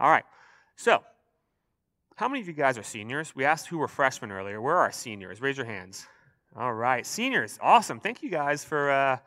[0.00, 0.24] All right.
[0.76, 1.04] So,
[2.16, 3.36] how many of you guys are seniors?
[3.36, 4.60] We asked who were freshmen earlier.
[4.60, 5.42] Where are our seniors?
[5.42, 6.06] Raise your hands.
[6.56, 7.58] All right, seniors.
[7.60, 8.00] Awesome.
[8.00, 9.18] Thank you guys for uh,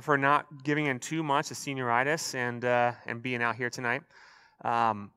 [0.00, 4.02] for not giving in too much of senioritis and uh, and being out here tonight.
[4.64, 5.12] Um,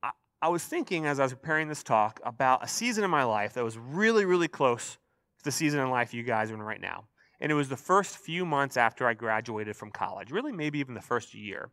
[0.00, 0.10] I,
[0.40, 3.54] I was thinking as I was preparing this talk about a season in my life
[3.54, 4.92] that was really, really close
[5.38, 7.08] to the season in life you guys are in right now.
[7.40, 10.94] And it was the first few months after I graduated from college, really, maybe even
[10.94, 11.70] the first year.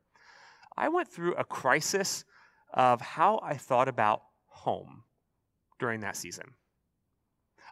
[0.75, 2.25] I went through a crisis
[2.73, 5.03] of how I thought about home
[5.79, 6.53] during that season.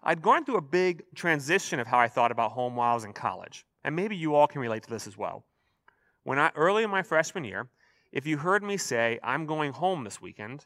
[0.04, 3.06] I'd gone through a big transition of how I thought about home while I was
[3.06, 5.46] in college, and maybe you all can relate to this as well.
[6.24, 7.68] When I early in my freshman year,
[8.12, 10.66] if you heard me say I'm going home this weekend,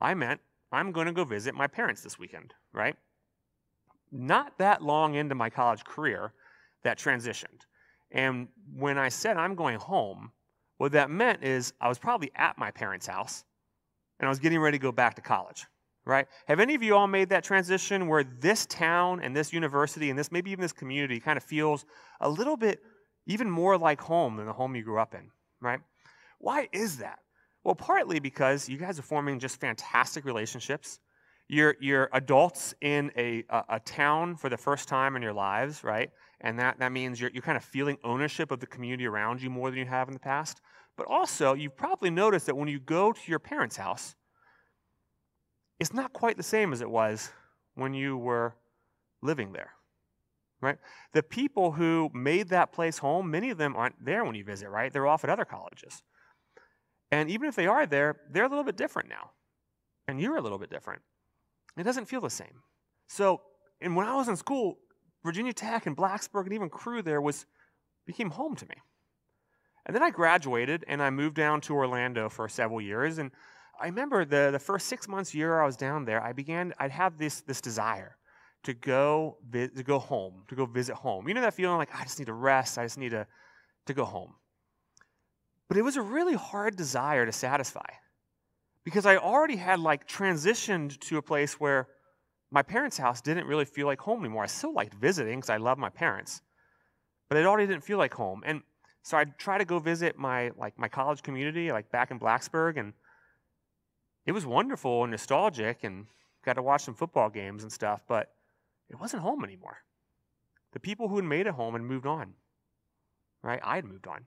[0.00, 0.40] I meant
[0.72, 2.96] I'm going to go visit my parents this weekend, right?
[4.12, 6.32] Not that long into my college career,
[6.82, 7.62] that transitioned.
[8.10, 10.32] And when I said I'm going home,
[10.78, 13.44] what that meant is I was probably at my parents' house
[14.18, 15.66] and I was getting ready to go back to college,
[16.04, 16.26] right?
[16.46, 20.18] Have any of you all made that transition where this town and this university and
[20.18, 21.84] this maybe even this community kind of feels
[22.20, 22.80] a little bit
[23.26, 25.80] even more like home than the home you grew up in, right?
[26.38, 27.18] Why is that?
[27.64, 31.00] Well, partly because you guys are forming just fantastic relationships.
[31.48, 35.82] You're, you're adults in a, a, a town for the first time in your lives,
[35.82, 36.10] right?
[36.40, 39.50] And that, that means you're, you're kind of feeling ownership of the community around you
[39.50, 40.60] more than you have in the past.
[40.96, 44.14] But also, you've probably noticed that when you go to your parents' house,
[45.78, 47.30] it's not quite the same as it was
[47.74, 48.54] when you were
[49.22, 49.70] living there.
[50.60, 50.78] Right?
[51.12, 54.70] The people who made that place home, many of them aren't there when you visit,
[54.70, 54.90] right?
[54.90, 56.02] They're off at other colleges.
[57.10, 59.30] And even if they are there, they're a little bit different now.
[60.08, 61.02] And you're a little bit different.
[61.76, 62.62] It doesn't feel the same.
[63.06, 63.42] So,
[63.80, 64.78] and when I was in school,
[65.26, 67.44] Virginia Tech and Blacksburg and even Cru there was
[68.06, 68.76] became home to me.
[69.84, 73.18] And then I graduated and I moved down to Orlando for several years.
[73.18, 73.30] And
[73.80, 76.92] I remember the, the first six months, year I was down there, I began, I'd
[76.92, 78.16] have this, this desire
[78.62, 81.28] to go, vi- to go home, to go visit home.
[81.28, 83.26] You know that feeling like, I just need to rest, I just need to,
[83.86, 84.34] to go home.
[85.68, 87.90] But it was a really hard desire to satisfy
[88.84, 91.88] because I already had like transitioned to a place where
[92.56, 94.42] my parents' house didn't really feel like home anymore.
[94.42, 96.40] I still liked visiting because I love my parents,
[97.28, 98.42] but it already didn't feel like home.
[98.46, 98.62] And
[99.02, 102.78] so I'd try to go visit my like my college community, like back in Blacksburg,
[102.78, 102.94] and
[104.24, 106.06] it was wonderful and nostalgic, and
[106.46, 108.00] got to watch some football games and stuff.
[108.08, 108.32] But
[108.88, 109.76] it wasn't home anymore.
[110.72, 112.32] The people who had made it home had moved on,
[113.42, 113.60] right?
[113.62, 114.24] I had moved on,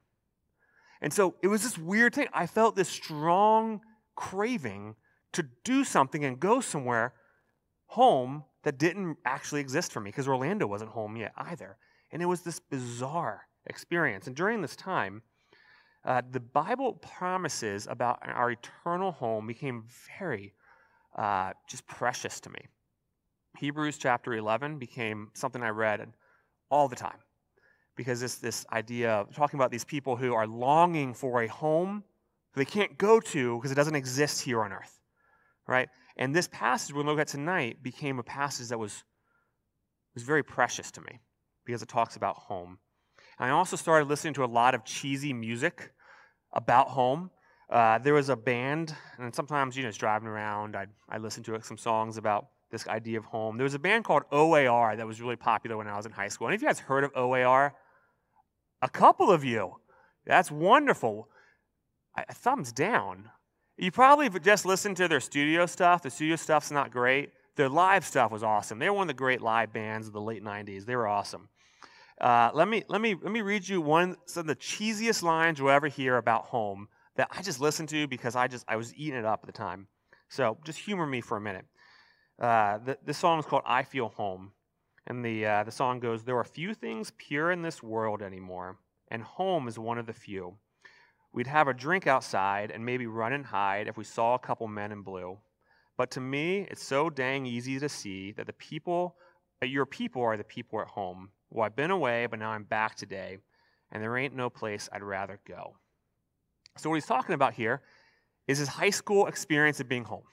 [1.02, 2.28] and so it was this weird thing.
[2.32, 3.82] I felt this strong
[4.16, 4.98] craving
[5.32, 7.16] to do something and go somewhere
[7.90, 11.78] home that didn't actually exist for me because Orlando wasn't home yet either.
[12.12, 14.28] And it was this bizarre experience.
[14.28, 15.22] And during this time,
[16.06, 19.84] uh, the Bible promises about our eternal home became
[20.18, 20.54] very
[21.18, 22.60] uh, just precious to me.
[23.58, 26.08] Hebrews chapter 11 became something I read
[26.72, 27.18] all the time
[27.96, 32.04] because it's this idea of talking about these people who are longing for a home
[32.56, 35.00] they can't go to because it doesn't exist here on earth,
[35.68, 35.90] right?
[36.20, 39.06] And this passage we're going to look at tonight became a passage that was,
[40.14, 41.22] was very precious to me
[41.66, 42.78] because it talks about home.
[43.40, 45.94] And I also started listening to a lot of cheesy music
[46.52, 47.32] about home.
[47.70, 51.46] Uh, there was a band, and sometimes, you know, just driving around, I'd, I listened
[51.46, 53.56] to some songs about this idea of home.
[53.56, 56.28] There was a band called OAR that was really popular when I was in high
[56.28, 56.48] school.
[56.48, 57.74] Any of you guys heard of OAR?
[58.82, 59.76] A couple of you.
[60.26, 61.30] That's wonderful.
[62.14, 63.30] I, thumbs down.
[63.82, 66.02] You probably just listened to their studio stuff.
[66.02, 67.32] The studio stuff's not great.
[67.56, 68.78] Their live stuff was awesome.
[68.78, 70.86] They were one of the great live bands of the late 90s.
[70.86, 71.48] They were awesome.
[72.20, 75.60] Uh, let, me, let, me, let me read you one some of the cheesiest lines
[75.60, 78.94] you'll ever hear about home that I just listened to because I, just, I was
[78.96, 79.88] eating it up at the time.
[80.28, 81.66] So just humor me for a minute.
[82.38, 84.52] Uh, the, this song is called I Feel Home.
[85.08, 88.78] And the, uh, the song goes There are few things pure in this world anymore,
[89.10, 90.58] and home is one of the few.
[91.32, 94.68] We'd have a drink outside and maybe run and hide if we saw a couple
[94.68, 95.38] men in blue.
[95.98, 99.16] But to me, it's so dang easy to see that the people,
[99.62, 101.30] that your people are the people at home.
[101.50, 103.38] Well, I've been away, but now I'm back today,
[103.92, 105.76] and there ain't no place I'd rather go.
[106.78, 107.82] So, what he's talking about here
[108.48, 110.24] is his high school experience of being home.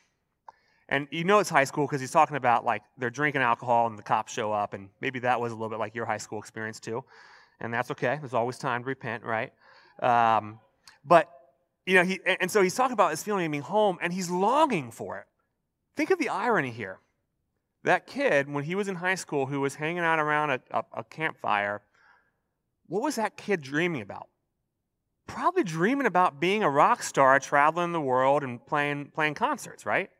[0.89, 3.99] And you know it's high school because he's talking about like they're drinking alcohol and
[3.99, 6.39] the cops show up, and maybe that was a little bit like your high school
[6.39, 7.05] experience too.
[7.61, 8.19] And that's okay.
[8.21, 9.53] There's always time to repent, right?
[10.01, 10.61] Um,
[11.07, 11.31] but,
[11.87, 14.29] you know, he, and so he's talking about this feeling of being home, and he's
[14.29, 15.27] longing for it.
[15.97, 16.99] Think of the irony here.
[17.85, 20.85] That kid, when he was in high school, who was hanging out around a, a,
[20.99, 21.83] a campfire,
[22.87, 24.29] what was that kid dreaming about?
[25.27, 30.11] probably dreaming about being a rock star, traveling the world and playing, playing concerts, right?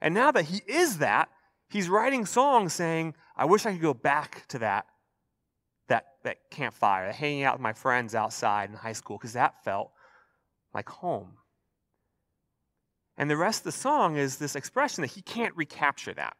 [0.00, 1.28] And now that he is that,
[1.68, 4.86] he's writing songs saying, I wish I could go back to that,
[5.88, 9.90] that, that campfire, hanging out with my friends outside in high school, because that felt
[10.74, 11.36] like home.
[13.16, 16.36] And the rest of the song is this expression that he can't recapture that.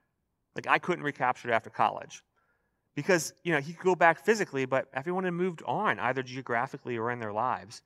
[0.54, 2.22] Like I couldn't recapture it after college.
[2.94, 6.98] Because, you know, he could go back physically, but everyone had moved on, either geographically
[6.98, 7.82] or in their lives.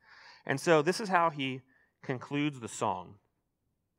[0.47, 1.63] And so this is how he
[2.03, 3.15] concludes the song.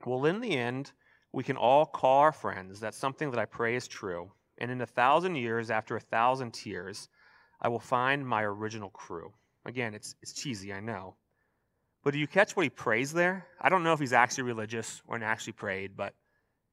[0.06, 0.92] Well, in the end,
[1.32, 2.80] we can all call our friends.
[2.80, 4.32] That's something that I pray is true.
[4.58, 7.10] And in a thousand years, after a thousand tears,
[7.62, 9.32] I will find my original crew.
[9.66, 11.16] Again, it's, it's cheesy, I know.
[12.04, 13.48] But do you catch what he prays there?
[13.60, 16.14] I don't know if he's actually religious or actually prayed, but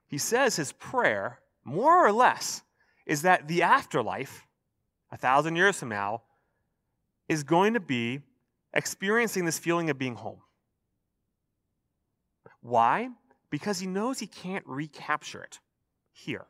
[0.07, 2.63] he says his prayer, more or less,
[3.07, 4.47] is that the afterlife,
[5.11, 6.23] a thousand years from now,
[7.29, 8.21] is going to be
[8.75, 10.41] experiencing this feeling of being home.
[12.61, 13.09] Why?
[13.51, 15.59] Because he knows he can't recapture it
[16.13, 16.47] here.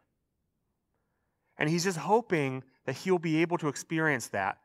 [1.58, 4.58] And he's just hoping that he'll be able to experience that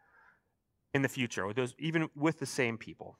[0.94, 3.18] in the future, with those, even with the same people.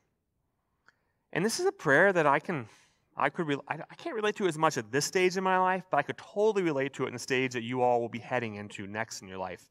[1.34, 2.68] And this is a prayer that I can
[3.16, 5.98] I could I can't relate to as much at this stage in my life, but
[5.98, 8.56] I could totally relate to it in the stage that you all will be heading
[8.56, 9.70] into next in your life.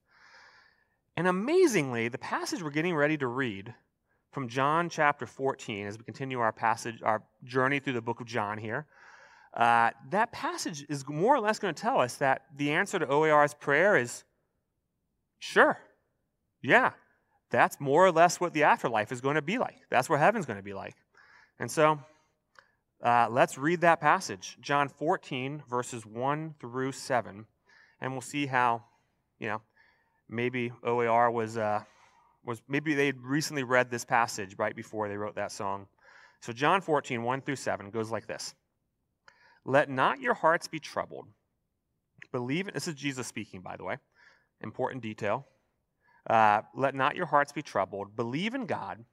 [1.17, 3.75] And amazingly, the passage we're getting ready to read
[4.31, 8.27] from John chapter 14, as we continue our passage, our journey through the book of
[8.27, 8.87] John here,
[9.55, 13.07] uh, that passage is more or less going to tell us that the answer to
[13.07, 14.25] OAR's prayer is
[15.39, 15.79] sure,
[16.63, 16.93] yeah,
[17.51, 19.79] that's more or less what the afterlife is going to be like.
[19.91, 20.95] That's what heaven's going to be like.
[21.61, 21.99] And so
[23.03, 27.47] uh, let's read that passage, John 14, verses 1 through 7,
[28.01, 28.85] and we'll see how,
[29.39, 29.63] you know,
[30.29, 31.83] maybe OAR was, uh,
[32.45, 35.87] was maybe they recently read this passage right before they wrote that song.
[36.41, 38.55] So, John 14, 1 through 7 goes like this
[39.65, 41.27] Let not your hearts be troubled.
[42.33, 43.97] Believe, this is Jesus speaking, by the way,
[44.61, 45.47] important detail.
[46.29, 48.17] Uh, Let not your hearts be troubled.
[48.17, 49.05] Believe in God,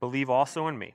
[0.00, 0.94] believe also in me.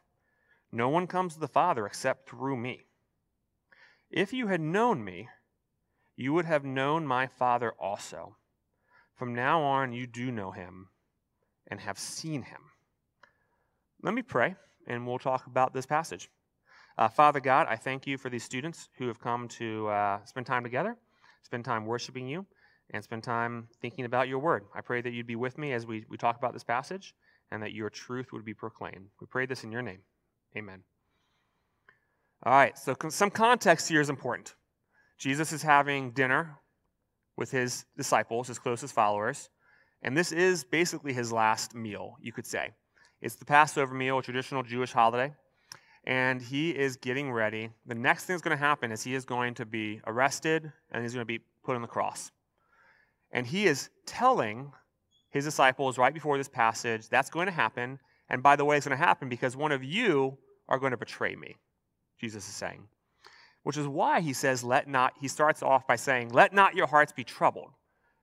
[0.71, 2.85] No one comes to the Father except through me.
[4.09, 5.29] If you had known me,
[6.15, 8.35] you would have known my Father also.
[9.15, 10.89] From now on, you do know him
[11.67, 12.59] and have seen him.
[14.01, 14.55] Let me pray,
[14.87, 16.29] and we'll talk about this passage.
[16.97, 20.45] Uh, Father God, I thank you for these students who have come to uh, spend
[20.45, 20.97] time together,
[21.43, 22.45] spend time worshiping you,
[22.93, 24.65] and spend time thinking about your word.
[24.75, 27.15] I pray that you'd be with me as we, we talk about this passage
[27.51, 29.07] and that your truth would be proclaimed.
[29.19, 29.99] We pray this in your name.
[30.57, 30.83] Amen.
[32.43, 34.55] All right, so some context here is important.
[35.17, 36.57] Jesus is having dinner
[37.37, 39.49] with his disciples, his closest followers,
[40.01, 42.71] and this is basically his last meal, you could say.
[43.21, 45.33] It's the Passover meal, a traditional Jewish holiday,
[46.05, 47.69] and he is getting ready.
[47.85, 51.03] The next thing that's going to happen is he is going to be arrested and
[51.03, 52.31] he's going to be put on the cross.
[53.31, 54.71] And he is telling
[55.29, 57.99] his disciples right before this passage that's going to happen,
[58.31, 60.37] and by the way, it's going to happen because one of you
[60.69, 61.57] are going to betray me,
[62.19, 62.87] Jesus is saying.
[63.63, 66.87] Which is why he says, let not, he starts off by saying, let not your
[66.87, 67.71] hearts be troubled,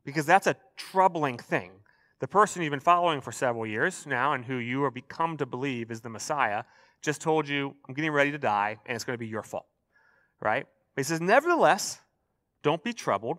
[0.06, 1.72] because that's a troubling thing.
[2.20, 5.46] The person you've been following for several years now and who you are become to
[5.46, 6.64] believe is the Messiah
[7.02, 9.66] just told you, I'm getting ready to die, and it's going to be your fault,
[10.40, 10.66] right?
[10.94, 12.00] But he says, nevertheless,
[12.62, 13.38] don't be troubled.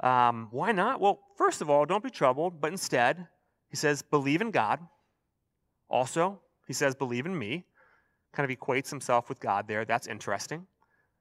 [0.00, 1.02] Um, why not?
[1.02, 3.28] Well, first of all, don't be troubled, but instead,
[3.68, 4.80] he says, believe in God
[5.88, 7.64] also, he says, believe in me.
[8.32, 9.84] Kind of equates himself with God there.
[9.84, 10.66] That's interesting.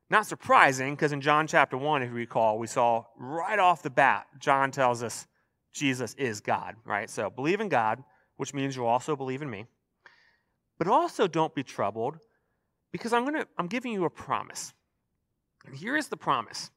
[0.09, 3.89] Not surprising, because in John chapter 1, if you recall, we saw right off the
[3.89, 5.27] bat, John tells us
[5.73, 7.09] Jesus is God, right?
[7.09, 8.03] So believe in God,
[8.37, 9.65] which means you'll also believe in me.
[10.77, 12.17] But also don't be troubled,
[12.91, 14.73] because I'm gonna I'm giving you a promise.
[15.65, 16.71] And here is the promise.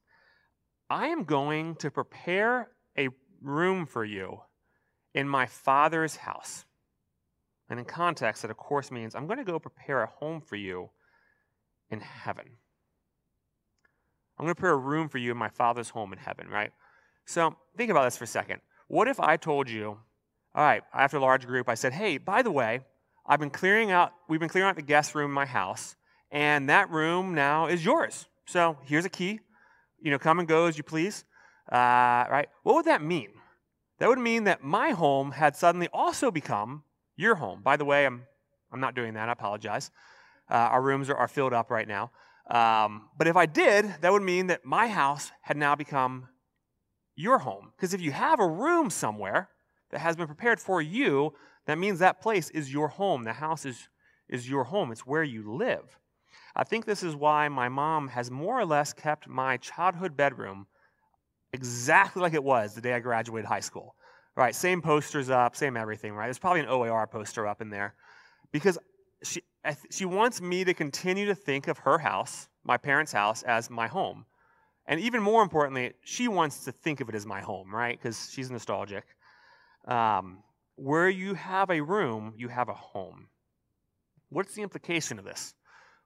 [0.88, 3.08] I am going to prepare a
[3.40, 4.40] room for you
[5.14, 6.64] in my father's house.
[7.70, 10.56] And in context, that of course means I'm going to go prepare a home for
[10.56, 10.90] you
[11.88, 12.44] in heaven.
[14.36, 16.72] I'm going to prepare a room for you in my Father's home in heaven, right?
[17.26, 18.60] So think about this for a second.
[18.88, 19.98] What if I told you,
[20.54, 22.80] all right, after a large group, I said, hey, by the way,
[23.24, 25.94] I've been clearing out, we've been clearing out the guest room in my house,
[26.32, 28.26] and that room now is yours.
[28.46, 29.40] So here's a key.
[30.00, 31.24] You know, come and go as you please.
[31.70, 32.48] Uh, right?
[32.64, 33.28] What would that mean?
[33.98, 36.82] That would mean that my home had suddenly also become
[37.20, 37.60] your home.
[37.62, 38.22] By the way, I'm,
[38.72, 39.28] I'm not doing that.
[39.28, 39.90] I apologize.
[40.50, 42.10] Uh, our rooms are, are, filled up right now.
[42.50, 46.28] Um, but if I did, that would mean that my house had now become
[47.14, 47.72] your home.
[47.76, 49.48] Because if you have a room somewhere
[49.90, 51.34] that has been prepared for you,
[51.66, 53.24] that means that place is your home.
[53.24, 53.88] The house is,
[54.28, 55.98] is your home, it's where you live.
[56.56, 60.66] I think this is why my mom has more or less kept my childhood bedroom
[61.52, 63.94] exactly like it was the day I graduated high school.
[64.36, 66.26] Right, same posters up, same everything, right?
[66.26, 67.94] There's probably an OAR poster up in there.
[68.52, 68.78] Because
[69.22, 69.42] she,
[69.90, 73.86] she wants me to continue to think of her house, my parents' house, as my
[73.86, 74.24] home.
[74.86, 77.98] And even more importantly, she wants to think of it as my home, right?
[77.98, 79.04] Because she's nostalgic.
[79.86, 80.42] Um,
[80.76, 83.28] where you have a room, you have a home.
[84.30, 85.54] What's the implication of this?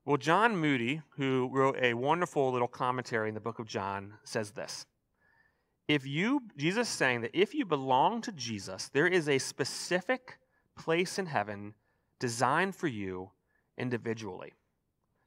[0.04, 4.50] Well, John Moody, who wrote a wonderful little commentary in the book of John, says
[4.50, 4.86] this.
[5.86, 10.38] If you, Jesus is saying that if you belong to Jesus, there is a specific
[10.76, 11.74] place in heaven
[12.18, 13.30] designed for you
[13.76, 14.52] individually.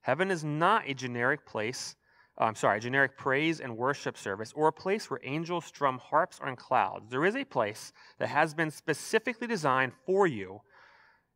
[0.02, 1.96] Heaven is not a generic place
[2.40, 5.98] uh, I'm sorry, a generic praise and worship service, or a place where angels strum
[5.98, 7.10] harps on clouds.
[7.10, 10.62] There is a place that has been specifically designed for you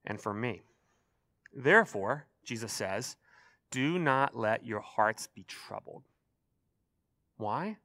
[0.05, 0.61] and for me.
[1.53, 3.17] Therefore, Jesus says,
[3.71, 6.03] do not let your hearts be troubled.
[7.37, 7.77] Why?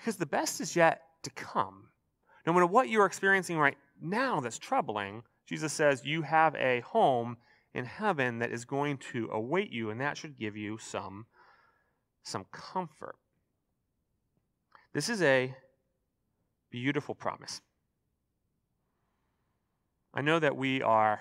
[0.00, 1.88] Because the best is yet to come.
[2.46, 7.36] No matter what you're experiencing right now that's troubling, Jesus says you have a home
[7.74, 11.26] in heaven that is going to await you, and that should give you some
[12.22, 13.16] some comfort.
[14.94, 15.54] This is a
[16.70, 17.60] beautiful promise.
[20.14, 21.20] I know that we are,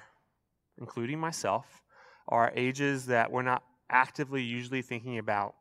[0.78, 1.84] including myself,
[2.28, 5.56] are ages that we're not actively usually thinking about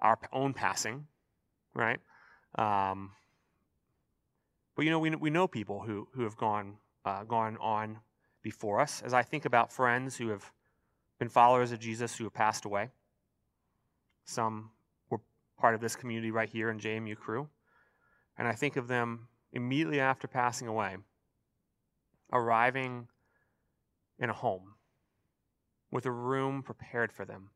[0.00, 1.06] our own passing,
[1.74, 2.00] right?
[2.54, 3.12] Um,
[4.74, 7.98] but you know, we, we know people who, who have gone, uh, gone on
[8.42, 9.02] before us.
[9.04, 10.50] As I think about friends who have
[11.18, 12.90] been followers of Jesus who have passed away,
[14.24, 14.70] some
[15.10, 15.20] were
[15.58, 17.48] part of this community right here in JMU Cru.
[18.36, 20.96] And I think of them immediately after passing away,
[22.32, 23.08] arriving
[24.18, 24.74] in a home
[25.90, 27.50] with a room prepared for them,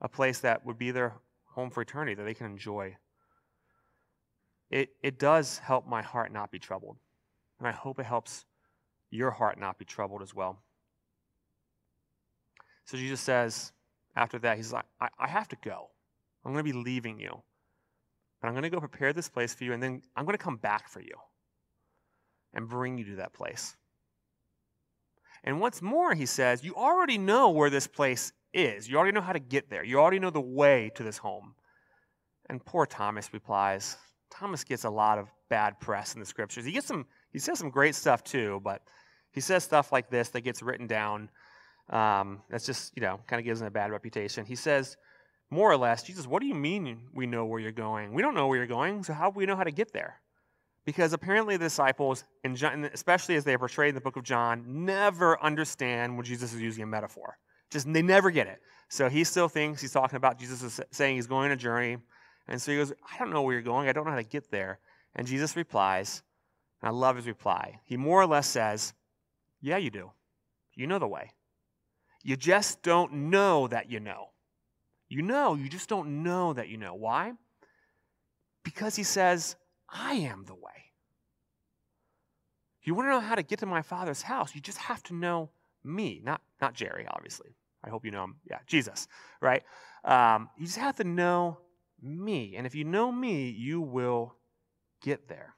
[0.00, 1.14] a place that would be their
[1.46, 2.96] home for eternity that they can enjoy.
[4.70, 6.96] It, it does help my heart not be troubled.
[7.58, 8.44] And I hope it helps
[9.10, 10.62] your heart not be troubled as well.
[12.84, 13.72] So Jesus says,
[14.14, 15.90] after that, he's like, I, I have to go.
[16.44, 17.42] I'm going to be leaving you.
[18.40, 20.42] But I'm going to go prepare this place for you, and then I'm going to
[20.42, 21.14] come back for you
[22.54, 23.76] and bring you to that place.
[25.44, 28.88] And what's more, he says, you already know where this place is.
[28.88, 29.84] You already know how to get there.
[29.84, 31.54] You already know the way to this home.
[32.48, 33.96] And poor Thomas replies,
[34.30, 36.64] Thomas gets a lot of bad press in the scriptures.
[36.64, 38.82] He gets some he says some great stuff too, but
[39.32, 41.28] he says stuff like this that gets written down
[41.90, 44.44] um, that's just, you know, kind of gives him a bad reputation.
[44.44, 44.96] He says,
[45.50, 48.12] more or less, Jesus, what do you mean we know where you're going?
[48.12, 50.20] We don't know where you're going, so how do we know how to get there?
[50.84, 54.64] Because apparently the disciples, John, especially as they are portrayed in the book of John,
[54.84, 57.38] never understand when Jesus is using a metaphor.
[57.70, 58.60] Just they never get it.
[58.88, 61.98] So he still thinks he's talking about Jesus is saying he's going on a journey.
[62.48, 63.88] And so he goes, I don't know where you're going.
[63.88, 64.78] I don't know how to get there.
[65.14, 66.22] And Jesus replies,
[66.80, 67.80] and I love his reply.
[67.84, 68.92] He more or less says,
[69.60, 70.10] Yeah, you do.
[70.74, 71.32] You know the way.
[72.22, 74.30] You just don't know that you know.
[75.08, 76.94] You know, you just don't know that you know.
[76.94, 77.32] Why?
[78.62, 79.56] Because he says,
[79.88, 80.92] I am the way.
[82.82, 85.14] You want to know how to get to my father's house, you just have to
[85.14, 85.50] know
[85.84, 87.56] me, not, not Jerry, obviously.
[87.84, 88.36] I hope you know him.
[88.48, 89.06] Yeah, Jesus,
[89.40, 89.62] right?
[90.04, 91.58] Um, you just have to know
[92.06, 92.54] me.
[92.56, 94.34] And if you know me, you will
[95.02, 95.54] get there.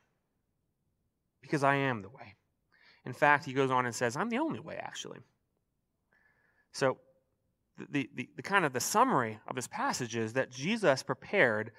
[1.42, 2.34] Because I am the way.
[3.04, 5.20] In fact, he goes on and says, I'm the only way, actually.
[6.72, 6.98] So,
[7.90, 11.70] the, the, the kind of the summary of this passage is that Jesus prepared,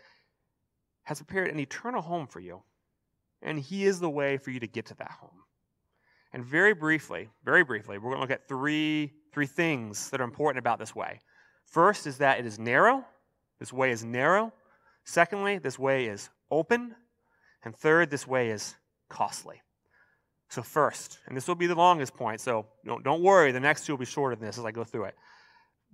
[1.03, 2.63] has prepared an eternal home for you,
[3.41, 5.43] and He is the way for you to get to that home.
[6.31, 10.25] And very briefly, very briefly, we're going to look at three, three things that are
[10.25, 11.19] important about this way.
[11.65, 13.03] First is that it is narrow.
[13.59, 14.53] This way is narrow.
[15.10, 16.94] Secondly, this way is open.
[17.63, 18.75] And third, this way is
[19.10, 19.63] costly.
[20.50, 23.86] So, first, and this will be the longest point, so don't, don't worry, the next
[23.86, 25.16] two will be shorter than this as I go through it.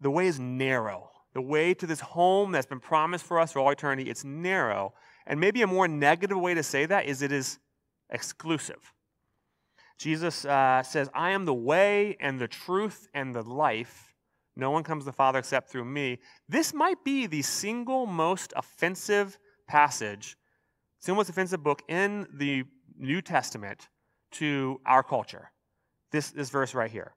[0.02, 1.12] The way is narrow.
[1.34, 4.94] The way to this home that's been promised for us for all eternity, it's narrow.
[5.26, 7.60] And maybe a more negative way to say that is it is
[8.10, 8.94] exclusive.
[9.98, 14.15] Jesus uh, says, I am the way and the truth and the life.
[14.56, 16.20] No one comes to the Father except through me.
[16.48, 20.38] This might be the single most offensive passage,
[21.00, 22.64] single most offensive book in the
[22.98, 23.90] New Testament
[24.32, 25.52] to our culture.
[26.12, 27.16] This, this verse right here.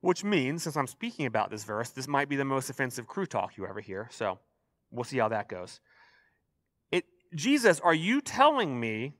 [0.00, 3.24] Which means, since I'm speaking about this verse, this might be the most offensive Cru
[3.24, 4.08] talk you ever hear.
[4.12, 4.38] So
[4.90, 5.80] we'll see how that goes.
[6.92, 9.14] It, Jesus, are you telling me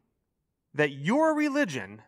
[0.75, 2.03] that your religion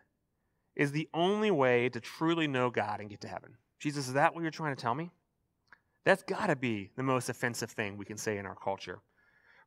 [0.75, 3.55] is the only way to truly know God and get to heaven?
[3.79, 5.11] Jesus, is that what you're trying to tell me?
[6.05, 8.99] That's got to be the most offensive thing we can say in our culture.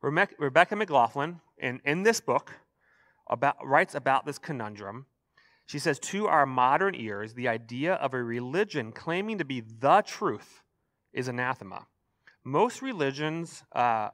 [0.01, 2.51] Rebecca McLaughlin, in, in this book,
[3.29, 5.05] about, writes about this conundrum.
[5.67, 10.01] She says, To our modern ears, the idea of a religion claiming to be the
[10.01, 10.63] truth
[11.13, 11.85] is anathema.
[12.43, 14.09] Most religions, uh,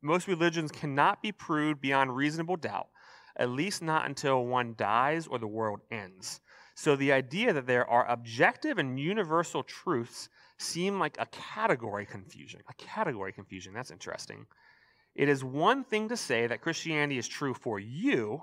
[0.00, 2.88] most religions cannot be proved beyond reasonable doubt,
[3.36, 6.40] at least not until one dies or the world ends.
[6.74, 10.28] So the idea that there are objective and universal truths
[10.58, 12.60] seem like a category confusion.
[12.68, 13.72] A category confusion.
[13.72, 14.46] That's interesting.
[15.14, 18.42] It is one thing to say that Christianity is true for you,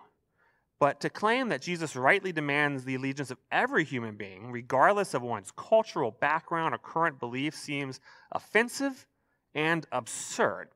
[0.80, 5.22] but to claim that Jesus rightly demands the allegiance of every human being, regardless of
[5.22, 8.00] one's cultural background or current beliefs, seems
[8.32, 9.06] offensive
[9.54, 10.70] and absurd.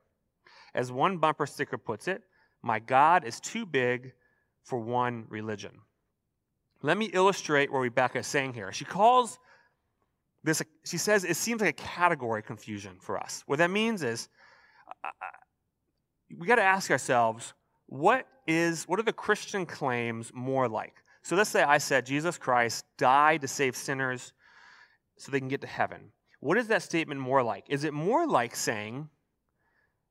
[0.74, 2.21] As one bumper sticker puts it,
[2.62, 4.12] my God is too big
[4.63, 5.79] for one religion.
[6.82, 8.72] Let me illustrate what Rebecca is saying here.
[8.72, 9.39] She calls
[10.44, 13.44] this, she says it seems like a category confusion for us.
[13.48, 14.29] What that means is
[15.03, 15.38] uh, uh
[16.39, 17.53] we got to ask ourselves
[17.88, 20.94] what is what are the Christian claims more like?
[21.24, 24.34] So let's say I said Jesus Christ died to save sinners
[25.17, 26.12] so they can get to heaven.
[26.39, 27.65] What is that statement more like?
[27.70, 29.10] Is it more like saying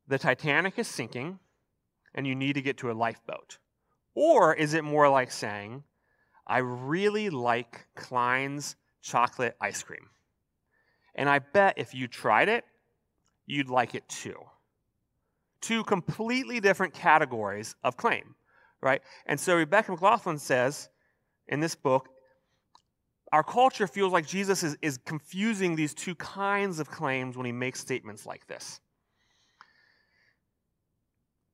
[0.09, 1.39] the Titanic is sinking
[2.15, 3.59] and you need to get to a lifeboat?
[4.15, 5.85] Or is it more like saying
[6.47, 10.09] I really like Kline's chocolate ice cream.
[11.15, 12.65] And I bet if you tried it,
[13.47, 14.37] you'd like it too.
[15.61, 18.35] Two completely different categories of claim,
[18.81, 19.03] right?
[19.27, 20.89] And so Rebecca McLaughlin says
[21.49, 22.09] in this book,
[23.33, 27.53] our culture feels like Jesus is, is confusing these two kinds of claims when he
[27.53, 28.81] makes statements like this.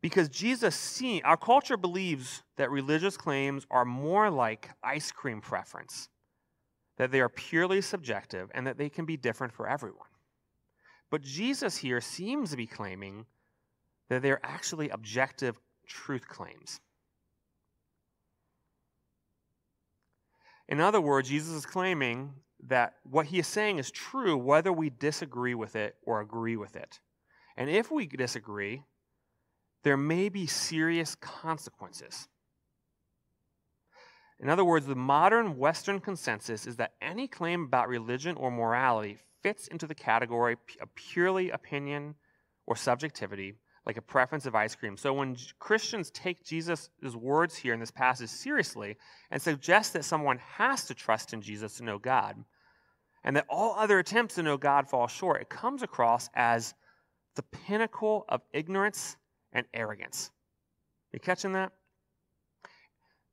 [0.02, 6.08] Because Jesus seen, our culture believes that religious claims are more like ice cream preference,
[6.96, 10.08] that they are purely subjective and that they can be different for everyone.
[11.10, 13.26] But Jesus here seems to be claiming
[14.08, 16.80] that they're actually objective truth claims.
[20.68, 22.32] In other words, Jesus is claiming
[22.68, 26.76] that what he is saying is true whether we disagree with it or agree with
[26.76, 27.00] it.
[27.56, 28.84] And if we disagree,
[29.83, 32.29] there may be serious consequences.
[34.38, 39.19] In other words, the modern Western consensus is that any claim about religion or morality
[39.43, 42.14] fits into the category of purely opinion
[42.66, 43.55] or subjectivity,
[43.87, 44.97] like a preference of ice cream.
[44.97, 48.97] So when Christians take Jesus' words here in this passage seriously
[49.31, 52.37] and suggest that someone has to trust in Jesus to know God,
[53.25, 56.75] and that all other attempts to know God fall short, it comes across as
[57.37, 59.16] the pinnacle of ignorance
[59.52, 60.30] and arrogance.
[61.12, 61.72] You catching that?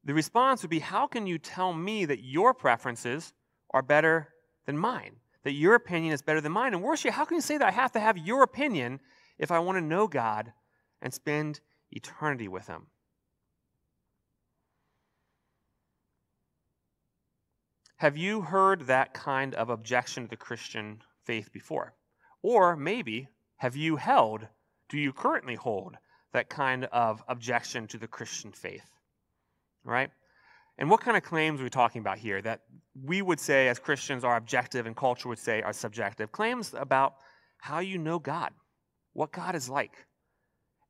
[0.03, 3.33] The response would be How can you tell me that your preferences
[3.71, 4.29] are better
[4.65, 5.17] than mine?
[5.43, 6.73] That your opinion is better than mine?
[6.73, 8.99] And worse yet, how can you say that I have to have your opinion
[9.37, 10.53] if I want to know God
[11.01, 11.59] and spend
[11.91, 12.87] eternity with Him?
[17.97, 21.95] Have you heard that kind of objection to the Christian faith before?
[22.43, 23.27] Or maybe
[23.57, 24.47] have you held,
[24.87, 25.97] do you currently hold
[26.37, 28.89] that kind of objection to the Christian faith.
[29.83, 30.11] Right?
[30.77, 32.61] And what kind of claims are we talking about here that
[33.03, 36.31] we would say as Christians are objective and culture would say are subjective?
[36.31, 37.15] Claims about
[37.57, 38.51] how you know God,
[39.13, 40.05] what God is like.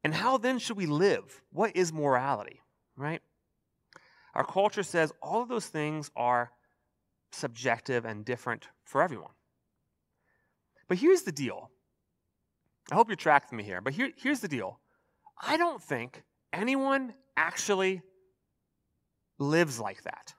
[0.04, 1.42] And how then should we live?
[1.52, 2.60] What is morality?
[2.98, 3.22] Right?
[4.36, 6.52] Our culture says all of those things are
[7.32, 9.32] subjective and different for everyone.
[10.90, 11.72] But here's the deal.
[12.92, 14.80] I hope you're tracking me here, but here, here's the deal.
[15.42, 18.02] I don't think anyone actually
[19.40, 20.34] lives like that.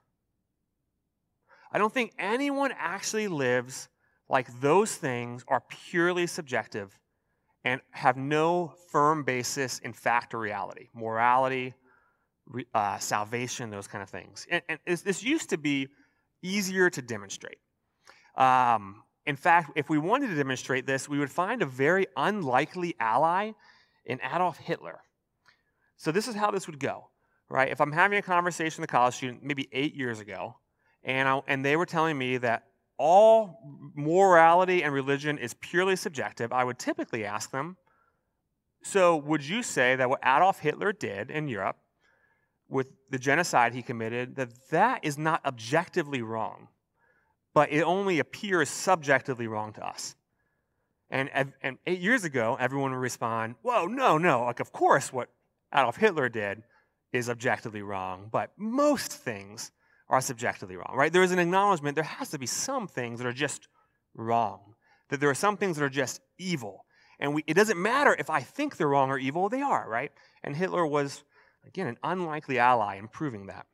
[1.71, 3.89] I don't think anyone actually lives
[4.27, 6.97] like those things are purely subjective
[7.63, 11.73] and have no firm basis in fact or reality, morality,
[12.73, 14.47] uh, salvation, those kind of things.
[14.49, 15.87] And, and, this used to be
[16.41, 17.57] easier to demonstrate.
[18.35, 22.95] Um, in fact, if we wanted to demonstrate this, we would find a very unlikely
[22.99, 23.51] ally
[24.09, 24.99] in Adolf Hitler.
[25.95, 27.09] So this is how this would go,
[27.49, 27.69] right?
[27.69, 30.57] If I'm having a conversation with a college student, maybe eight years ago,
[31.03, 32.63] and, I, and they were telling me that
[32.97, 33.59] all
[33.95, 37.77] morality and religion is purely subjective, I would typically ask them,
[38.83, 41.77] so would you say that what Adolf Hitler did in Europe
[42.67, 46.69] with the genocide he committed, that that is not objectively wrong,
[47.53, 50.15] but it only appears subjectively wrong to us?
[51.11, 51.29] And,
[51.63, 55.29] and eight years ago, everyone would respond, whoa, no, no, like of course what
[55.73, 56.63] Adolf Hitler did
[57.11, 59.71] is objectively wrong, but most things
[60.07, 61.11] are subjectively wrong, right?
[61.11, 63.67] There is an acknowledgement there has to be some things that are just
[64.15, 64.75] wrong,
[65.09, 66.85] that there are some things that are just evil.
[67.19, 70.11] And we, it doesn't matter if I think they're wrong or evil, they are, right?
[70.43, 71.23] And Hitler was,
[71.65, 73.65] again, an unlikely ally in proving that.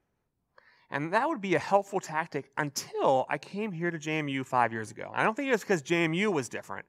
[0.90, 4.92] And that would be a helpful tactic until I came here to JMU five years
[4.92, 5.12] ago.
[5.14, 6.86] I don't think it was because JMU was different.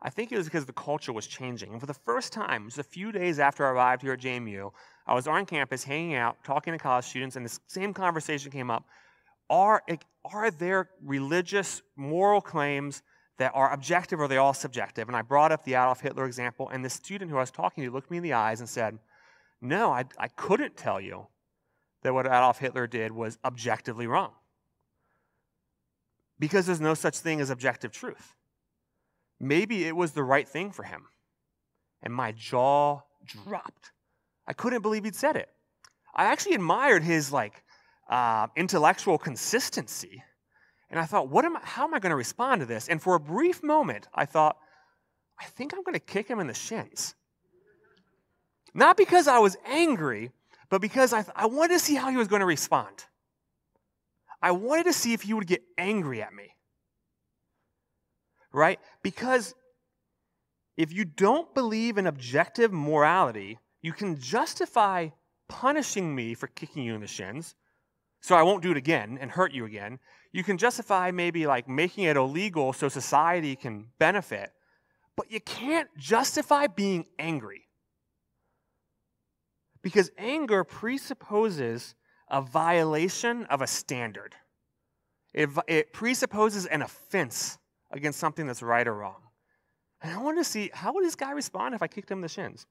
[0.00, 1.72] I think it was because the culture was changing.
[1.72, 4.70] And for the first time, just a few days after I arrived here at JMU,
[5.06, 8.70] I was on campus hanging out, talking to college students, and the same conversation came
[8.70, 8.84] up.
[9.50, 9.82] Are,
[10.24, 13.02] are there religious, moral claims
[13.38, 15.08] that are objective or are they all subjective?
[15.08, 17.82] And I brought up the Adolf Hitler example, and the student who I was talking
[17.84, 18.98] to looked me in the eyes and said,
[19.60, 21.26] No, I, I couldn't tell you
[22.02, 24.30] that what Adolf Hitler did was objectively wrong.
[26.38, 28.34] Because there's no such thing as objective truth.
[29.40, 31.06] Maybe it was the right thing for him.
[32.02, 33.92] And my jaw dropped.
[34.46, 35.48] I couldn't believe he'd said it.
[36.14, 37.62] I actually admired his like
[38.08, 40.22] uh, intellectual consistency.
[40.90, 42.88] And I thought, what am I, how am I going to respond to this?
[42.88, 44.56] And for a brief moment, I thought,
[45.38, 47.14] I think I'm going to kick him in the shins.
[48.74, 50.30] Not because I was angry,
[50.70, 53.04] but because I, th- I wanted to see how he was going to respond.
[54.40, 56.54] I wanted to see if he would get angry at me
[58.52, 58.78] right?
[59.02, 59.54] Because
[60.76, 65.08] if you don't believe in objective morality, you can justify
[65.48, 67.54] punishing me for kicking you in the shins,
[68.20, 69.98] so I won't do it again and hurt you again.
[70.32, 74.52] You can justify maybe like making it illegal so society can benefit,
[75.16, 77.62] but you can't justify being angry.
[79.82, 81.94] Because anger presupposes
[82.30, 84.34] a violation of a standard.
[85.32, 87.58] It, it presupposes an offense
[87.90, 89.22] against something that's right or wrong.
[90.02, 92.22] And I wanted to see how would this guy respond if I kicked him in
[92.22, 92.66] the shins.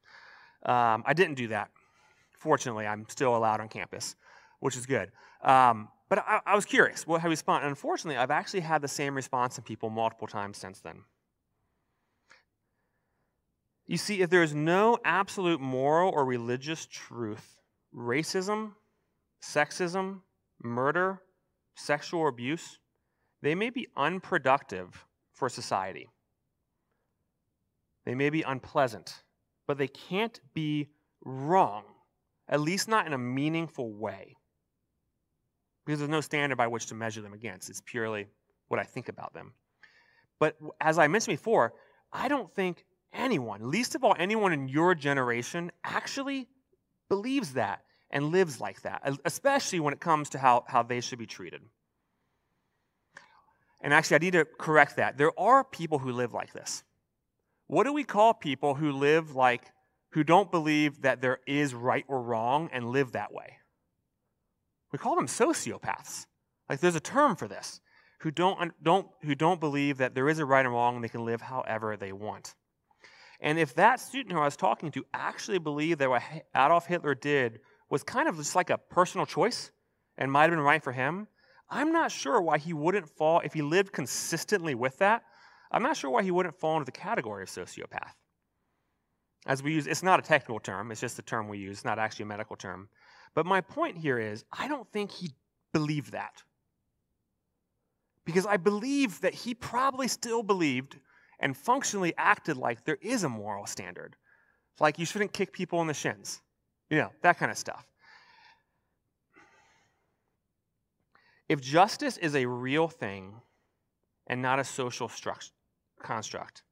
[0.65, 1.69] Um, I didn't do that.
[2.31, 4.15] Fortunately, I'm still allowed on campus,
[4.59, 5.11] which is good.
[5.41, 7.63] Um, but I, I, was curious what how he respond.
[7.63, 11.03] And unfortunately, I've actually had the same response from people multiple times since then.
[13.85, 17.57] You see, if there is no absolute moral or religious truth,
[17.95, 18.73] racism,
[19.41, 20.21] sexism,
[20.61, 21.21] murder,
[21.75, 22.79] sexual abuse,
[23.41, 25.05] they may be unproductive
[25.37, 26.09] for society.
[28.05, 29.23] They may be unpleasant,
[29.67, 30.89] but they can't be
[31.23, 31.83] wrong,
[32.49, 34.35] at least not in a meaningful way.
[35.85, 37.69] Because there's no standard by which to measure them against.
[37.69, 38.27] It's purely
[38.67, 39.53] what I think about them.
[40.39, 41.73] But as I mentioned before,
[42.11, 46.47] I don't think anyone, least of all anyone in your generation, actually
[47.09, 51.19] believes that and lives like that, especially when it comes to how, how they should
[51.19, 51.61] be treated.
[53.81, 55.17] And actually, I need to correct that.
[55.17, 56.83] There are people who live like this.
[57.67, 59.71] What do we call people who live like,
[60.11, 63.57] who don't believe that there is right or wrong and live that way?
[64.91, 66.25] We call them sociopaths.
[66.69, 67.81] Like there's a term for this.
[68.21, 71.09] Who don't, don't, who don't believe that there is a right and wrong and they
[71.09, 72.55] can live however they want.
[73.39, 76.23] And if that student who I was talking to actually believed that what
[76.55, 77.59] Adolf Hitler did
[77.89, 79.71] was kind of just like a personal choice
[80.17, 81.27] and might have been right for him,
[81.69, 85.23] I'm not sure why he wouldn't fall, if he lived consistently with that,
[85.71, 88.13] I'm not sure why he wouldn't fall into the category of sociopath.
[89.45, 91.85] As we use, it's not a technical term, it's just a term we use, It's
[91.85, 92.89] not actually a medical term.
[93.33, 95.31] But my point here is, I don't think he
[95.73, 96.43] believed that.
[98.25, 100.97] Because I believe that he probably still believed
[101.39, 104.15] and functionally acted like there is a moral standard.
[104.79, 106.41] Like you shouldn't kick people in the shins,
[106.89, 107.85] you know, that kind of stuff.
[111.49, 113.41] If justice is a real thing
[114.27, 115.51] and not a social struct-
[116.03, 116.63] construct,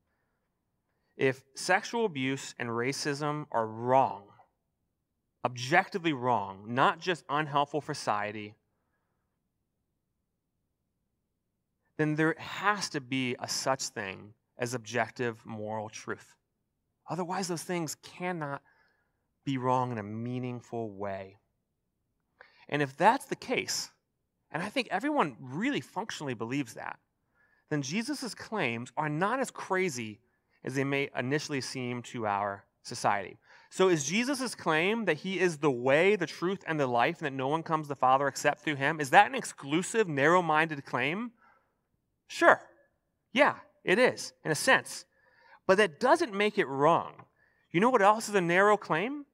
[1.16, 4.24] if sexual abuse and racism are wrong,
[5.46, 8.56] objectively wrong, not just unhelpful for society,
[11.98, 16.36] then there has to be a such thing as objective moral truth.
[17.10, 18.62] Otherwise, those things cannot
[19.46, 21.38] be wrong in a meaningful way.
[22.68, 23.92] And if that's the case,
[24.56, 26.98] and I think everyone really functionally believes that,
[27.70, 30.22] then Jesus' claims are not as crazy
[30.64, 33.38] as they may initially seem to our society.
[33.70, 37.26] So is Jesus' claim that he is the way, the truth, and the life, and
[37.26, 40.42] that no one comes to the Father except through him, is that an exclusive, narrow
[40.42, 41.32] minded claim?
[42.28, 42.62] Sure.
[43.34, 45.04] Yeah, it is, in a sense.
[45.68, 47.26] But that doesn't make it wrong.
[47.74, 49.26] You know what else is a narrow claim?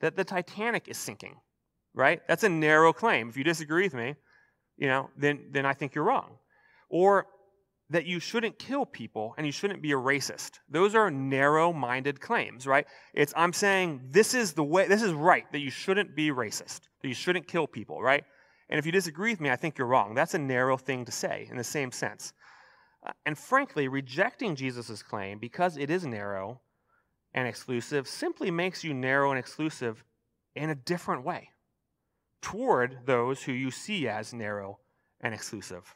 [0.00, 1.36] That the Titanic is sinking,
[1.94, 2.22] right?
[2.26, 3.28] That's a narrow claim.
[3.28, 4.16] If you disagree with me,
[4.76, 6.38] you know, then, then I think you're wrong.
[6.88, 7.26] Or
[7.90, 10.58] that you shouldn't kill people and you shouldn't be a racist.
[10.68, 12.86] Those are narrow-minded claims, right?
[13.12, 16.80] It's I'm saying this is the way this is right that you shouldn't be racist,
[17.02, 18.24] that you shouldn't kill people, right?
[18.70, 20.14] And if you disagree with me, I think you're wrong.
[20.14, 22.32] That's a narrow thing to say in the same sense.
[23.06, 26.60] Uh, and frankly, rejecting Jesus' claim because it is narrow
[27.34, 30.02] and exclusive simply makes you narrow and exclusive
[30.56, 31.50] in a different way
[32.44, 34.78] toward those who you see as narrow
[35.22, 35.94] and exclusive.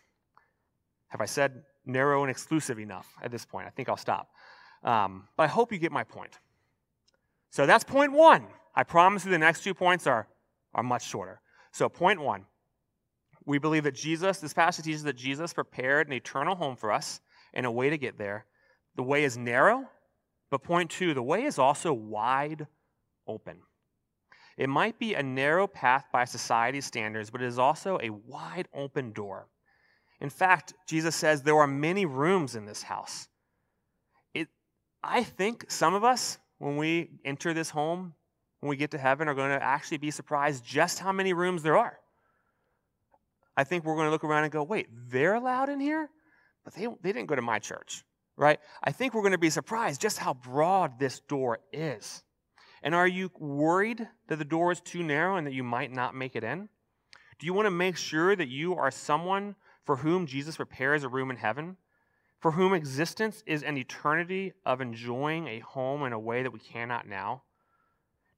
[1.08, 3.66] Have I said narrow and exclusive enough at this point?
[3.66, 4.30] I think I'll stop.
[4.82, 6.38] Um, but I hope you get my point.
[7.50, 8.46] So that's point one.
[8.74, 10.26] I promise you the next two points are,
[10.74, 11.42] are much shorter.
[11.70, 12.46] So, point one
[13.44, 17.20] we believe that Jesus, this passage teaches that Jesus prepared an eternal home for us
[17.54, 18.44] and a way to get there.
[18.96, 19.88] The way is narrow,
[20.50, 22.66] but point two, the way is also wide
[23.26, 23.58] open.
[24.58, 28.66] It might be a narrow path by society's standards, but it is also a wide
[28.74, 29.46] open door.
[30.20, 33.28] In fact, Jesus says there are many rooms in this house.
[34.34, 34.48] It,
[35.00, 38.14] I think some of us, when we enter this home,
[38.58, 41.62] when we get to heaven, are going to actually be surprised just how many rooms
[41.62, 41.96] there are.
[43.56, 46.10] I think we're going to look around and go, wait, they're allowed in here?
[46.64, 48.02] But they, they didn't go to my church,
[48.36, 48.58] right?
[48.82, 52.24] I think we're going to be surprised just how broad this door is.
[52.82, 56.14] And are you worried that the door is too narrow and that you might not
[56.14, 56.68] make it in?
[57.38, 61.08] Do you want to make sure that you are someone for whom Jesus prepares a
[61.08, 61.76] room in heaven,
[62.40, 66.60] for whom existence is an eternity of enjoying a home in a way that we
[66.60, 67.42] cannot now?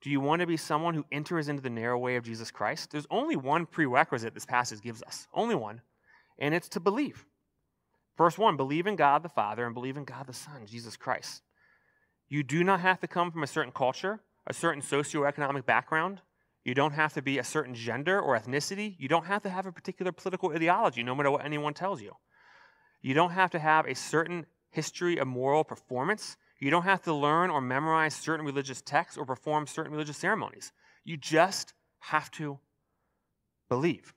[0.00, 2.90] Do you want to be someone who enters into the narrow way of Jesus Christ?
[2.90, 5.82] There's only one prerequisite this passage gives us, only one,
[6.38, 7.26] and it's to believe.
[8.16, 11.42] Verse 1 believe in God the Father and believe in God the Son, Jesus Christ.
[12.28, 16.20] You do not have to come from a certain culture, a certain socioeconomic background,
[16.64, 18.94] you don't have to be a certain gender or ethnicity.
[18.98, 22.12] You don't have to have a particular political ideology, no matter what anyone tells you.
[23.00, 26.36] You don't have to have a certain history of moral performance.
[26.58, 30.72] You don't have to learn or memorize certain religious texts or perform certain religious ceremonies.
[31.04, 32.58] You just have to
[33.68, 34.12] believe.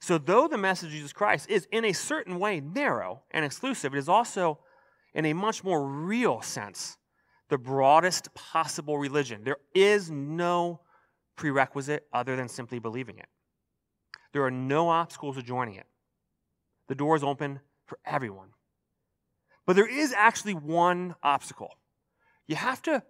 [0.00, 3.94] So, though the message of Jesus Christ is in a certain way narrow and exclusive,
[3.94, 4.60] it is also,
[5.14, 6.98] in a much more real sense,
[7.48, 9.42] the broadest possible religion.
[9.44, 10.80] There is no
[11.36, 13.26] prerequisite other than simply believing it.
[14.32, 15.86] There are no obstacles to joining it.
[16.88, 18.48] The door is open for everyone.
[19.66, 21.70] But there is actually one obstacle.
[22.46, 23.02] You have to,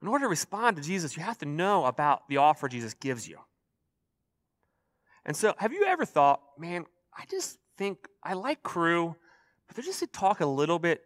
[0.00, 3.28] in order to respond to Jesus, you have to know about the offer Jesus gives
[3.28, 3.38] you.
[5.24, 6.84] And so, have you ever thought, man,
[7.16, 9.14] I just think I like Cru,
[9.66, 11.02] but they're just to talk a little bit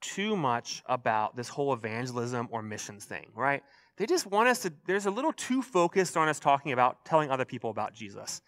[0.00, 3.62] too much about this whole evangelism or missions thing, right?
[3.96, 7.30] They just want us to, there's a little too focused on us talking about telling
[7.30, 8.42] other people about Jesus.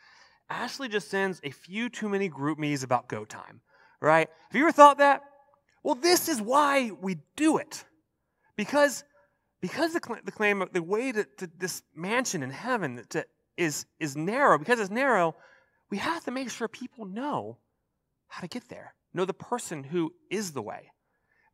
[0.50, 3.60] Ashley just sends a few too many GroupMes about go time,
[4.00, 4.28] right?
[4.50, 5.22] Have you ever thought that?
[5.82, 7.84] Well, this is why we do it.
[8.56, 9.04] Because,
[9.60, 13.24] because the, the claim, of the way to, to, this mansion in heaven to,
[13.56, 15.34] is, is narrow, because it's narrow,
[15.90, 17.58] we have to make sure people know
[18.28, 20.90] how to get there, know the person who is the way.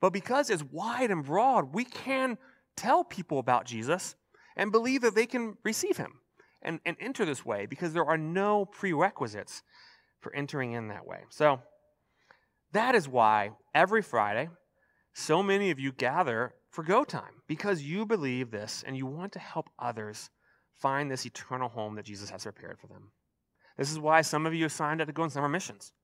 [0.05, 2.37] But because it's wide and broad, we can
[2.77, 4.17] tell people about Jesus
[4.55, 6.21] and believe that they can receive him
[6.61, 9.63] and, and enter this way because there are no prerequisites
[10.21, 11.21] for entering in that way.
[11.31, 11.63] So
[12.73, 14.51] that is why every Friday,
[15.15, 19.33] so many of you gather for go time because you believe this and you want
[19.33, 20.29] to help others
[20.83, 23.13] find this eternal home that Jesus has prepared for them.
[23.79, 25.95] This is why some of you have signed up to go on summer missions,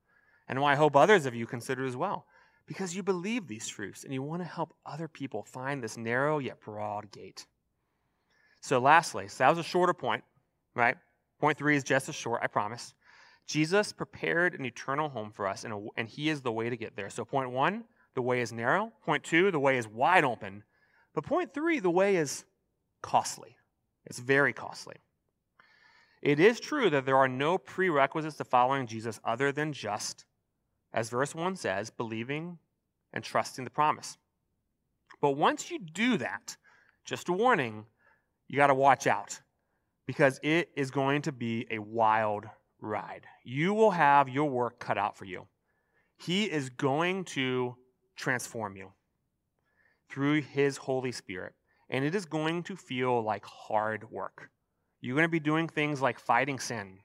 [0.48, 2.24] and why I hope others of you consider as well
[2.70, 6.38] because you believe these truths and you want to help other people find this narrow
[6.38, 7.44] yet broad gate.
[8.60, 10.22] So, lastly, so that was a shorter point,
[10.76, 10.96] right?
[11.40, 12.94] Point three is just as short, I promise.
[13.48, 16.76] Jesus prepared an eternal home for us, and, a, and He is the way to
[16.76, 17.10] get there.
[17.10, 17.82] So, point one,
[18.14, 18.92] the way is narrow.
[19.04, 20.62] Point two, the way is wide open.
[21.12, 22.44] But point three, the way is
[23.02, 23.56] costly.
[24.06, 24.94] It's very costly.
[26.22, 30.24] It is true that there are no prerequisites to following Jesus other than just
[30.92, 32.58] as verse 1 says, believing
[33.12, 34.18] and trusting the promise.
[35.20, 36.56] But once you do that,
[37.04, 37.86] just a warning,
[38.48, 39.40] you got to watch out
[40.06, 42.46] because it is going to be a wild
[42.80, 43.26] ride.
[43.44, 45.46] You will have your work cut out for you.
[46.16, 47.76] He is going to
[48.16, 48.92] transform you
[50.10, 51.54] through His Holy Spirit.
[51.90, 54.48] and it is going to feel like hard work.
[55.00, 57.00] You're going to be doing things like fighting sin,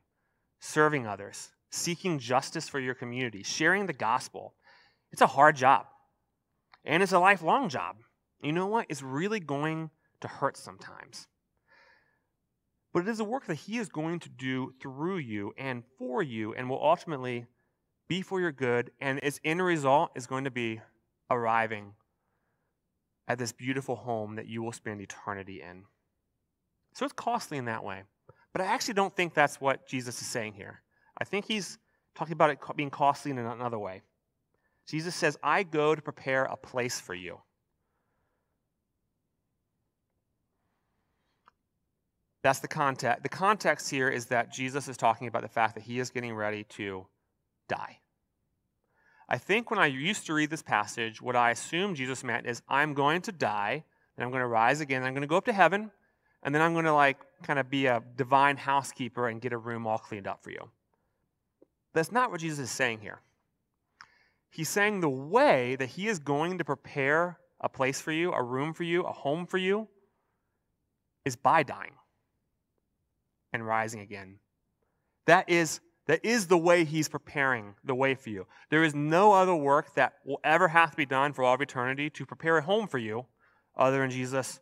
[0.59, 4.53] serving others, seeking justice for your community, sharing the gospel.
[5.11, 5.85] It's a hard job,
[6.83, 7.97] and it's a lifelong job.
[8.41, 8.87] You know what?
[8.89, 9.89] It's really going
[10.21, 11.27] to hurt sometimes.
[12.93, 16.23] But it is a work that He is going to do through you and for
[16.23, 17.45] you, and will ultimately
[18.07, 20.81] be for your good, and its end result is going to be
[21.29, 21.93] arriving
[23.27, 25.83] at this beautiful home that you will spend eternity in.
[26.93, 28.03] So it's costly in that way.
[28.53, 30.81] But I actually don't think that's what Jesus is saying here.
[31.17, 31.77] I think he's
[32.15, 34.01] talking about it being costly in another way.
[34.87, 37.39] Jesus says, I go to prepare a place for you.
[42.43, 43.23] That's the context.
[43.23, 46.35] The context here is that Jesus is talking about the fact that he is getting
[46.35, 47.07] ready to
[47.67, 47.97] die.
[49.27, 52.61] I think when I used to read this passage, what I assumed Jesus meant is
[52.69, 53.83] I'm going to die,
[54.15, 55.89] and I'm going to rise again, and I'm going to go up to heaven,
[56.43, 59.57] and then I'm going to like kind of be a divine housekeeper and get a
[59.57, 60.69] room all cleaned up for you.
[61.95, 63.21] That's not what Jesus is saying here.
[64.51, 68.43] He's saying the way that he is going to prepare a place for you, a
[68.43, 69.87] room for you, a home for you,
[71.23, 71.93] is by dying
[73.51, 74.39] and rising again.
[75.25, 78.45] That is that is the way He's preparing the way for you.
[78.69, 81.61] There is no other work that will ever have to be done for all of
[81.61, 83.25] eternity to prepare a home for you
[83.75, 84.59] other than Jesus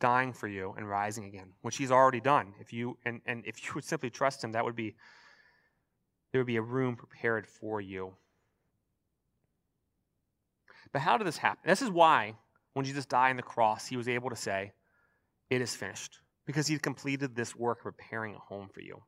[0.00, 2.52] dying for you and rising again, which He's already done.
[2.60, 4.96] If you and, and if you would simply trust Him, that would be
[6.30, 8.12] there would be a room prepared for you.
[10.92, 11.62] But how did this happen?
[11.66, 12.36] This is why
[12.74, 14.72] when Jesus died on the cross, he was able to say,
[15.50, 19.02] It is finished, because he completed this work preparing a home for you.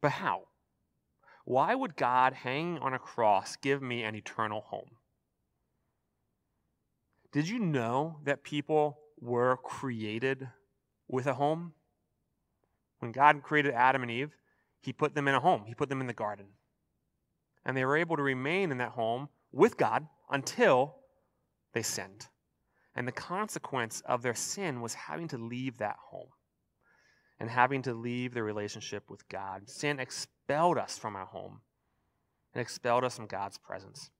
[0.00, 0.42] But how?
[1.44, 4.90] Why would God hang on a cross give me an eternal home?
[7.32, 10.48] Did you know that people were created
[11.08, 11.72] with a home?
[12.98, 14.36] When God created Adam and Eve,
[14.80, 16.46] He put them in a home, He put them in the garden.
[17.64, 20.96] And they were able to remain in that home with God until
[21.74, 22.28] they sinned.
[22.94, 26.30] And the consequence of their sin was having to leave that home
[27.38, 29.68] and having to leave the relationship with God.
[29.68, 31.60] Sin expelled us from our home
[32.54, 34.10] and expelled us from God's presence.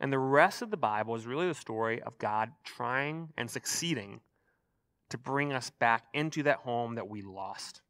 [0.00, 4.20] And the rest of the Bible is really the story of God trying and succeeding
[5.10, 7.82] to bring us back into that home that we lost.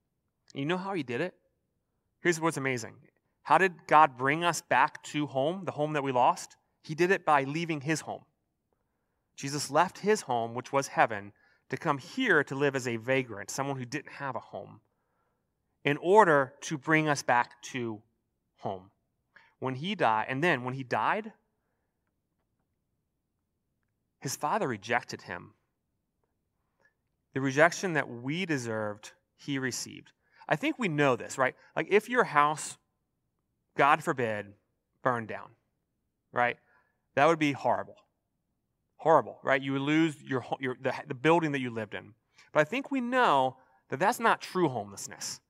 [0.54, 1.34] You know how He did it?
[2.24, 2.94] Here's what's amazing.
[3.42, 6.56] How did God bring us back to home, the home that we lost?
[6.82, 8.22] He did it by leaving His home.
[9.36, 11.34] Jesus left His home, which was heaven,
[11.68, 14.80] to come here to live as a vagrant, someone who didn't have a home,
[15.84, 18.00] in order to bring us back to
[18.56, 18.90] home.
[19.58, 21.30] When he died, and then when he died,
[24.20, 25.52] his father rejected him.
[27.34, 30.12] The rejection that we deserved, he received.
[30.48, 31.54] I think we know this, right?
[31.74, 32.76] Like if your house,
[33.76, 34.46] God forbid,
[35.02, 35.50] burned down,
[36.32, 36.56] right?
[37.14, 37.96] That would be horrible
[39.04, 39.60] horrible, right?
[39.60, 42.14] You would lose your, your, the, the building that you lived in.
[42.54, 43.58] But I think we know
[43.90, 45.40] that that's not true homelessness.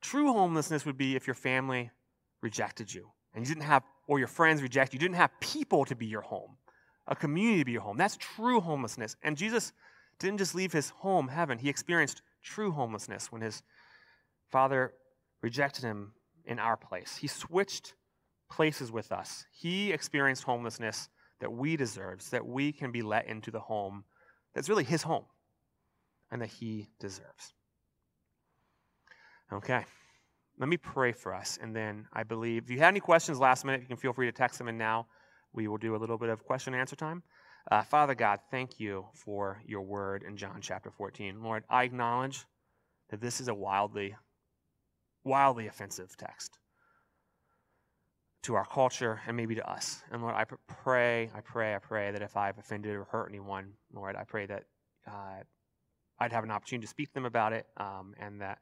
[0.00, 1.90] True homelessness would be if your family
[2.40, 5.84] rejected you and you didn't have, or your friends reject you, you didn't have people
[5.84, 6.56] to be your home,
[7.06, 7.98] a community to be your home.
[7.98, 9.16] That's true homelessness.
[9.22, 9.74] And Jesus
[10.18, 13.62] didn't just leave his home, heaven, he experienced true homelessness when his
[14.50, 14.94] father
[15.42, 16.12] rejected him
[16.44, 17.16] in our place.
[17.16, 17.94] He switched
[18.50, 19.46] places with us.
[19.50, 21.08] He experienced homelessness
[21.40, 24.04] that we deserve so that we can be let into the home
[24.54, 25.24] that's really his home
[26.30, 27.52] and that he deserves.
[29.52, 29.84] Okay.
[30.56, 33.64] Let me pray for us, and then I believe if you had any questions last
[33.64, 35.08] minute, you can feel free to text them in now.
[35.52, 37.24] We will do a little bit of question and answer time.
[37.70, 41.42] Uh, Father God, thank you for your word in John chapter 14.
[41.42, 42.44] Lord, I acknowledge
[43.10, 44.14] that this is a wildly,
[45.24, 46.58] wildly offensive text
[48.42, 50.02] to our culture and maybe to us.
[50.12, 53.72] And Lord, I pray, I pray, I pray that if I've offended or hurt anyone,
[53.92, 54.64] Lord, I pray that
[55.06, 55.42] uh,
[56.18, 58.58] I'd have an opportunity to speak to them about it um, and that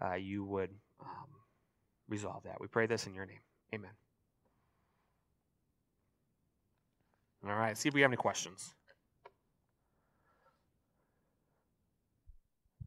[0.00, 1.28] uh, you would um,
[2.08, 2.60] resolve that.
[2.60, 3.40] We pray this in your name.
[3.74, 3.90] Amen.
[7.46, 8.74] All right, see if we have any questions.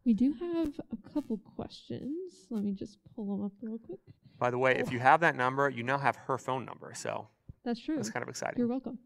[0.07, 2.47] We do have a couple questions.
[2.49, 3.99] Let me just pull them up real quick.
[4.39, 6.93] By the way, if you have that number, you now have her phone number.
[6.95, 7.27] So
[7.65, 7.97] that's true.
[7.97, 8.57] That's kind of exciting.
[8.57, 8.99] You're welcome.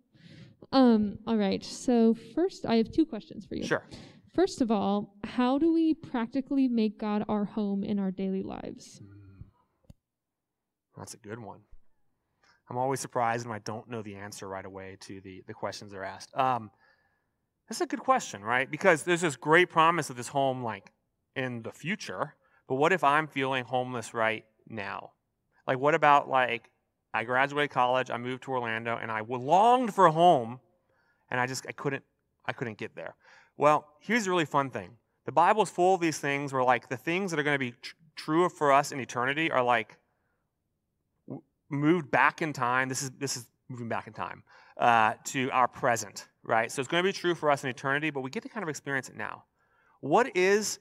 [0.72, 1.66] Um, all right.
[1.66, 3.64] So first, I have two questions for you.
[3.66, 3.84] Sure.
[4.36, 9.02] First of all, how do we practically make God our home in our daily lives?
[9.04, 9.08] Mm.
[10.98, 11.62] That's a good one.
[12.70, 15.94] I'm always surprised when I don't know the answer right away to the, the questions
[15.94, 16.30] that are asked.
[16.38, 16.70] Um,
[17.72, 18.70] That's a good question, right?
[18.70, 20.92] Because there's this great promise of this home like
[21.38, 22.36] in the future,
[22.68, 25.12] but what if I'm feeling homeless right now?
[25.66, 26.70] Like what about like
[27.14, 30.60] I graduated college, I moved to Orlando and I longed for a home
[31.30, 32.04] and I just I couldn't
[32.46, 33.16] I couldn't get there.
[33.56, 34.98] Well, here's a really fun thing.
[35.26, 37.72] The Bible's full of these things where like the things that are going to be
[37.82, 39.98] tr- true for us in eternity are like
[41.26, 42.90] w- moved back in time.
[42.90, 44.44] This is this is moving back in time
[44.76, 46.72] uh, to our present, right?
[46.72, 48.64] So it's going to be true for us in eternity, but we get to kind
[48.64, 49.44] of experience it now.
[50.02, 50.80] What is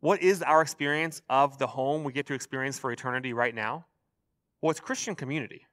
[0.00, 3.86] what is our experience of the home we get to experience for eternity right now?
[4.60, 5.66] Well, it's Christian community.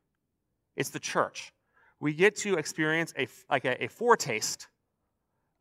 [0.77, 1.51] It's the church.
[1.99, 4.67] We get to experience a like a, a foretaste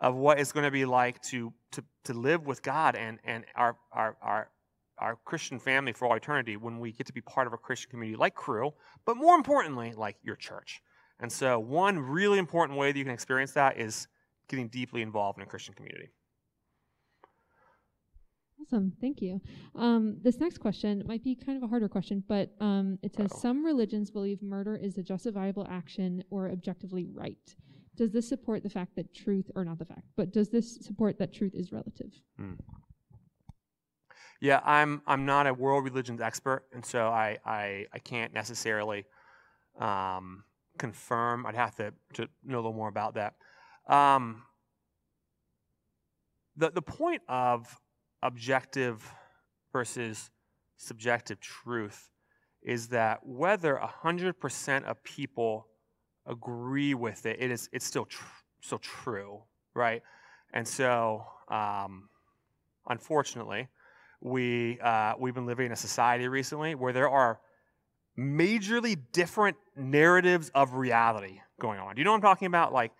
[0.01, 3.45] of what it's going to be like to to to live with God and and
[3.57, 4.51] our our our
[4.99, 7.91] our Christian family for all eternity when we get to be part of a Christian
[7.91, 8.73] community like Cru,
[9.05, 10.83] but more importantly, like your church.
[11.21, 14.09] And so, one really important way that you can experience that is
[14.49, 16.11] getting deeply involved in a Christian community.
[18.61, 19.41] Awesome, thank you.
[19.75, 23.39] Um, this next question might be kind of a harder question, but um, it says
[23.41, 27.55] some religions believe murder is a justifiable action or objectively right.
[27.97, 31.19] Does this support the fact that truth, or not the fact, but does this support
[31.19, 32.13] that truth is relative?
[32.39, 32.55] Hmm.
[34.41, 39.05] Yeah, I'm I'm not a world religions expert, and so I I, I can't necessarily
[39.79, 40.45] um,
[40.81, 41.45] confirm.
[41.45, 43.35] I'd have to, to know a little more about that.
[43.87, 44.43] Um,
[46.57, 47.79] the the point of
[48.23, 49.09] objective
[49.73, 50.31] versus
[50.77, 52.11] subjective truth
[52.63, 55.67] is that whether hundred percent of people
[56.27, 58.25] agree with it, it is it's still tr-
[58.63, 59.43] still true,
[59.75, 60.03] right?
[60.53, 62.09] And so, um,
[62.89, 63.69] unfortunately,
[64.21, 67.39] we uh, we've been living in a society recently where there are
[68.19, 71.95] majorly different narratives of reality going on.
[71.95, 72.73] Do you know what I'm talking about?
[72.73, 72.93] Like,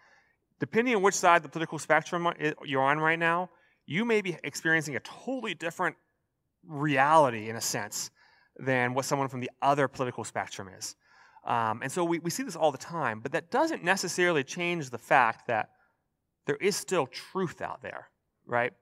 [0.61, 2.29] depending on which side of the political spectrum
[2.65, 3.51] you're on right now,
[3.87, 5.97] you may be experiencing a totally different
[6.67, 8.11] reality in a sense
[8.57, 10.97] than what someone from the other political spectrum is.
[11.47, 14.91] Um, and so we, we see this all the time, but that doesn't necessarily change
[14.91, 15.71] the fact that
[16.47, 18.09] there is still truth out there,
[18.47, 18.73] right?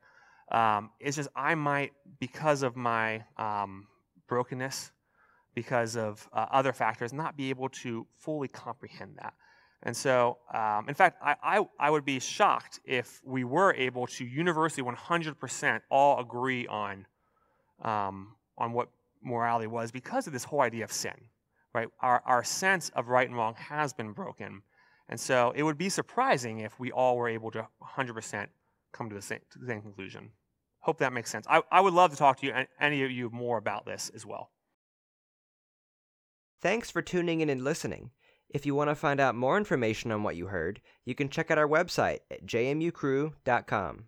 [0.51, 3.87] Um, it's just I might, because of my um,
[4.26, 4.91] brokenness,
[5.59, 9.34] because of uh, other factors, not be able to fully comprehend that.
[9.82, 14.06] And so, um, in fact, I, I, I, would be shocked if we were able
[14.06, 17.06] to universally 100% all agree on,
[17.82, 18.88] um, on what
[19.20, 21.14] morality was because of this whole idea of sin,
[21.74, 21.88] right?
[22.02, 24.62] Our, our sense of right and wrong has been broken.
[25.09, 28.46] And so it would be surprising if we all were able to 100%
[28.92, 30.30] come to the same, to the same conclusion.
[30.80, 31.46] Hope that makes sense.
[31.50, 34.24] I, I would love to talk to you, any of you, more about this as
[34.24, 34.50] well.
[36.61, 38.11] Thanks for tuning in and listening.
[38.50, 41.50] If you want to find out more information on what you heard, you can check
[41.50, 44.06] out our website at jmucru.com.